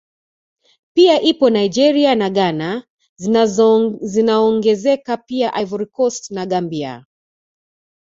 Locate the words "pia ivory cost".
5.17-6.31